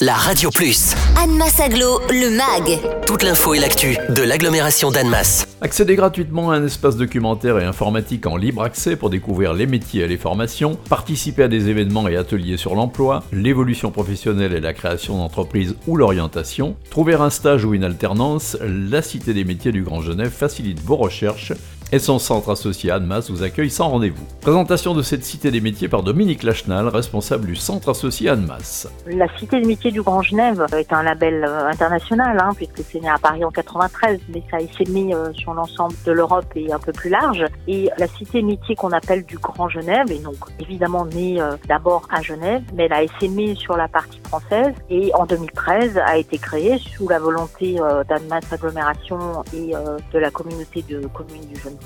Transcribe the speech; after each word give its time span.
la 0.00 0.14
Radio 0.14 0.48
Plus. 0.50 0.94
Annemasse 1.22 1.60
Aglo, 1.60 2.00
le 2.08 2.30
MAG. 2.30 2.80
Toute 3.06 3.22
l'info 3.22 3.52
et 3.52 3.58
l'actu 3.58 3.98
de 4.08 4.22
l'agglomération 4.22 4.90
d'Annemasse. 4.90 5.46
Accédez 5.60 5.94
gratuitement 5.94 6.50
à 6.50 6.56
un 6.56 6.64
espace 6.64 6.96
documentaire 6.96 7.58
et 7.58 7.64
informatique 7.64 8.26
en 8.26 8.38
libre 8.38 8.62
accès 8.62 8.96
pour 8.96 9.10
découvrir 9.10 9.52
les 9.52 9.66
métiers 9.66 10.04
et 10.04 10.08
les 10.08 10.16
formations, 10.16 10.76
participer 10.88 11.42
à 11.42 11.48
des 11.48 11.68
événements 11.68 12.08
et 12.08 12.16
ateliers 12.16 12.56
sur 12.56 12.74
l'emploi, 12.74 13.24
l'évolution 13.30 13.90
professionnelle 13.90 14.54
et 14.54 14.60
la 14.60 14.72
création 14.72 15.18
d'entreprises 15.18 15.76
ou 15.86 15.96
l'orientation, 15.96 16.76
trouver 16.88 17.14
un 17.14 17.28
stage 17.28 17.66
ou 17.66 17.74
une 17.74 17.84
alternance, 17.84 18.56
la 18.62 19.02
Cité 19.02 19.34
des 19.34 19.44
métiers 19.44 19.72
du 19.72 19.82
Grand 19.82 20.00
Genève 20.00 20.30
facilite 20.30 20.80
vos 20.80 20.96
recherches 20.96 21.52
et 21.92 21.98
son 21.98 22.18
centre 22.18 22.50
associé 22.50 22.90
Annemasse 22.90 23.30
vous 23.30 23.42
accueille 23.42 23.70
sans 23.70 23.88
rendez-vous. 23.88 24.24
Présentation 24.40 24.94
de 24.94 25.02
cette 25.02 25.24
Cité 25.24 25.50
des 25.50 25.60
métiers 25.60 25.88
par 25.88 26.02
Dominique 26.02 26.42
Lachenal, 26.42 26.88
responsable 26.88 27.46
du 27.46 27.56
centre 27.56 27.90
associé 27.90 28.28
Annemasse. 28.28 28.88
La 29.06 29.26
Cité 29.36 29.60
des 29.60 29.66
métiers 29.66 29.90
du 29.90 30.02
Grand 30.02 30.22
Genève 30.22 30.64
est 30.76 30.92
un 30.92 31.02
label 31.02 31.44
euh, 31.44 31.68
international, 31.68 32.38
hein, 32.40 32.50
puisque 32.54 32.82
c'est 32.88 33.00
né 33.00 33.08
à 33.08 33.18
Paris 33.18 33.44
en 33.44 33.50
93, 33.50 34.20
mais 34.28 34.42
ça 34.50 34.58
a 34.58 34.60
essaimé 34.60 35.14
euh, 35.14 35.32
sur 35.32 35.54
l'ensemble 35.54 35.94
de 36.06 36.12
l'Europe 36.12 36.46
et 36.54 36.72
un 36.72 36.78
peu 36.78 36.92
plus 36.92 37.10
large. 37.10 37.44
Et 37.66 37.90
la 37.98 38.06
Cité 38.06 38.40
des 38.40 38.46
métiers 38.46 38.76
qu'on 38.76 38.92
appelle 38.92 39.24
du 39.24 39.38
Grand 39.38 39.68
Genève 39.68 40.10
est 40.10 40.22
donc 40.22 40.36
évidemment 40.60 41.06
née 41.06 41.40
euh, 41.40 41.56
d'abord 41.68 42.06
à 42.10 42.22
Genève, 42.22 42.62
mais 42.74 42.84
elle 42.84 42.92
a 42.92 43.02
essaimé 43.02 43.54
sur 43.56 43.76
la 43.76 43.88
partie 43.88 44.20
française 44.28 44.74
et 44.88 45.10
en 45.14 45.26
2013 45.26 45.98
a 45.98 46.16
été 46.16 46.38
créée 46.38 46.78
sous 46.78 47.08
la 47.08 47.18
volonté 47.18 47.76
d'Annemasse 48.08 48.52
Agglomération 48.52 49.42
et 49.54 49.72
de 50.12 50.18
la 50.18 50.30
communauté 50.30 50.82
de 50.88 51.06
communes 51.08 51.46
du 51.52 51.60
Genève 51.60 51.79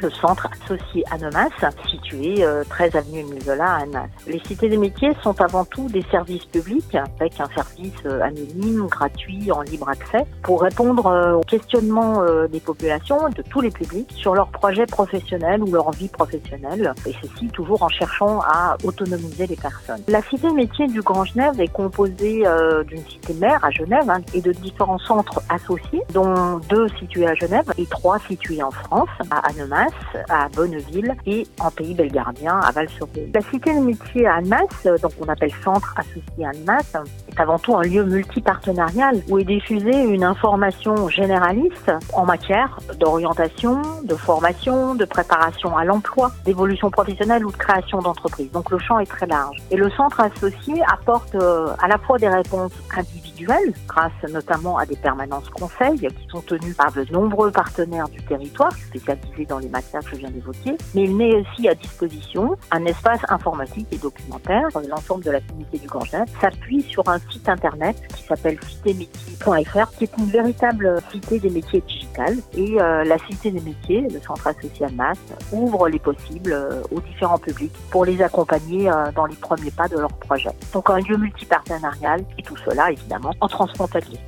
le 0.00 0.10
centre 0.10 0.48
associé 0.62 1.04
Annemasse, 1.10 1.52
situé 1.90 2.44
13 2.68 2.94
euh, 2.94 2.98
avenue 2.98 3.20
Émile 3.20 3.42
Zola 3.42 3.64
à 3.64 3.82
Annemasse. 3.82 4.10
Les 4.26 4.40
cités 4.40 4.68
des 4.68 4.76
métiers 4.76 5.10
sont 5.22 5.40
avant 5.40 5.64
tout 5.64 5.88
des 5.88 6.04
services 6.10 6.44
publics 6.44 6.94
avec 6.94 7.40
un 7.40 7.48
service 7.54 7.94
euh, 8.06 8.20
anonyme, 8.20 8.86
gratuit, 8.86 9.50
en 9.50 9.62
libre 9.62 9.88
accès 9.88 10.24
pour 10.42 10.62
répondre 10.62 11.06
euh, 11.06 11.34
aux 11.34 11.42
questionnements 11.42 12.24
des 12.50 12.60
populations, 12.60 13.28
de 13.30 13.42
tous 13.42 13.60
les 13.60 13.70
publics, 13.70 14.10
sur 14.14 14.34
leurs 14.34 14.48
projets 14.48 14.86
professionnels 14.86 15.62
ou 15.62 15.72
leur 15.72 15.90
vie 15.92 16.08
professionnelle, 16.08 16.92
et 17.06 17.14
ceci 17.22 17.48
toujours 17.48 17.82
en 17.82 17.88
cherchant 17.88 18.40
à 18.40 18.76
autonomiser 18.84 19.46
les 19.46 19.56
personnes. 19.56 20.02
La 20.08 20.22
cité 20.22 20.48
des 20.48 20.54
métiers 20.54 20.86
du 20.86 21.00
Grand 21.00 21.24
Genève 21.24 21.60
est 21.60 21.72
composée 21.72 22.44
d'une 22.86 23.04
cité 23.06 23.34
mère 23.34 23.64
à 23.64 23.70
Genève 23.70 24.08
hein, 24.08 24.20
et 24.34 24.40
de 24.40 24.52
différents 24.52 24.98
centres 24.98 25.40
associés, 25.48 26.02
dont 26.12 26.58
deux 26.68 26.88
situés 26.98 27.26
à 27.26 27.34
Genève 27.34 27.72
et 27.78 27.86
trois 27.86 28.18
situés 28.20 28.62
en 28.62 28.70
France, 28.70 29.08
à 29.30 29.37
Annemasse, 29.40 29.92
à 30.28 30.48
Bonneville 30.48 31.14
et 31.26 31.46
en 31.60 31.70
pays 31.70 31.94
belgardien 31.94 32.58
à 32.60 32.70
Val-sur-Rhône. 32.70 33.30
La 33.34 33.40
cité 33.42 33.74
de 33.74 33.80
métier 33.80 34.26
à 34.26 34.36
Annemasse, 34.36 34.86
donc 35.02 35.12
on 35.20 35.28
appelle 35.28 35.52
centre 35.64 35.94
associé 35.96 36.44
à 36.44 36.50
Annemasse, 36.50 36.94
est 37.28 37.40
avant 37.40 37.58
tout 37.58 37.76
un 37.76 37.82
lieu 37.82 38.04
multipartenarial 38.04 39.22
où 39.28 39.38
est 39.38 39.44
diffusée 39.44 40.02
une 40.04 40.24
information 40.24 41.08
généraliste 41.08 41.92
en 42.12 42.24
matière 42.24 42.78
d'orientation, 42.98 43.82
de 44.04 44.14
formation, 44.14 44.94
de 44.94 45.04
préparation 45.04 45.76
à 45.76 45.84
l'emploi, 45.84 46.30
d'évolution 46.44 46.90
professionnelle 46.90 47.44
ou 47.44 47.50
de 47.50 47.56
création 47.56 47.98
d'entreprise. 48.00 48.50
Donc 48.52 48.70
le 48.70 48.78
champ 48.78 48.98
est 48.98 49.06
très 49.06 49.26
large. 49.26 49.56
Et 49.70 49.76
le 49.76 49.90
centre 49.90 50.20
associé 50.20 50.82
apporte 50.92 51.34
euh, 51.34 51.68
à 51.80 51.88
la 51.88 51.98
fois 51.98 52.18
des 52.18 52.28
réponses 52.28 52.72
individuelles, 52.96 53.72
grâce 53.86 54.12
notamment 54.32 54.78
à 54.78 54.86
des 54.86 54.96
permanences 54.96 55.48
conseils 55.50 55.98
qui 55.98 56.28
sont 56.30 56.40
tenues 56.40 56.74
par 56.74 56.92
de 56.92 57.06
nombreux 57.12 57.50
partenaires 57.50 58.08
du 58.08 58.22
territoire, 58.22 58.72
spécialisés 58.72 59.27
dans 59.48 59.58
les 59.58 59.68
matières 59.68 60.02
que 60.02 60.10
je 60.10 60.16
viens 60.16 60.30
d'évoquer, 60.30 60.76
mais 60.94 61.04
il 61.04 61.14
met 61.14 61.34
aussi 61.34 61.68
à 61.68 61.74
disposition 61.74 62.56
un 62.70 62.84
espace 62.86 63.20
informatique 63.28 63.86
et 63.92 63.98
documentaire. 63.98 64.68
L'ensemble 64.88 65.24
de 65.24 65.30
la 65.30 65.40
communauté 65.40 65.78
du 65.78 65.86
Grand 65.86 66.04
s'appuie 66.40 66.82
sur 66.82 67.08
un 67.08 67.18
site 67.18 67.48
internet 67.48 67.96
qui 68.14 68.22
s'appelle 68.22 68.58
citémétiers.fr, 68.66 69.90
qui 69.96 70.04
est 70.04 70.16
une 70.18 70.26
véritable 70.26 71.00
cité 71.10 71.38
des 71.38 71.50
métiers 71.50 71.82
digitales. 71.86 72.36
Et 72.56 72.80
euh, 72.80 73.04
la 73.04 73.18
cité 73.18 73.50
des 73.50 73.60
métiers, 73.60 74.00
le 74.02 74.20
centre 74.20 74.46
associé 74.46 74.86
à 74.86 74.90
masse, 74.90 75.18
ouvre 75.52 75.88
les 75.88 75.98
possibles 75.98 76.52
euh, 76.52 76.82
aux 76.90 77.00
différents 77.00 77.38
publics 77.38 77.72
pour 77.90 78.04
les 78.04 78.22
accompagner 78.22 78.88
euh, 78.88 79.12
dans 79.14 79.26
les 79.26 79.36
premiers 79.36 79.70
pas 79.70 79.88
de 79.88 79.98
leur 79.98 80.12
projet. 80.12 80.50
Donc 80.72 80.88
un 80.90 81.00
lieu 81.00 81.16
multipartenarial 81.16 82.24
et 82.38 82.42
tout 82.42 82.56
cela 82.56 82.90
évidemment 82.90 83.32
en 83.40 83.48
transfrontalier. 83.48 84.18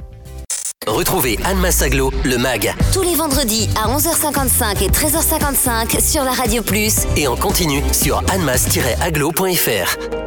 Retrouvez 0.90 1.38
Anne 1.44 1.58
Massaglo, 1.58 2.12
le 2.24 2.36
MAG. 2.36 2.74
Tous 2.92 3.02
les 3.02 3.14
vendredis 3.14 3.68
à 3.76 3.88
11h55 3.96 4.82
et 4.82 4.88
13h55 4.88 6.00
sur 6.00 6.24
la 6.24 6.32
Radio 6.32 6.62
Plus. 6.62 7.06
Et 7.16 7.28
en 7.28 7.36
continu 7.36 7.82
sur 7.92 8.18
annemass-aglo.fr. 8.30 10.19